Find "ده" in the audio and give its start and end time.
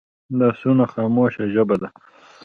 1.81-1.89